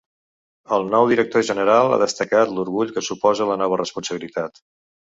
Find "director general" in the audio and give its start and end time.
1.11-1.91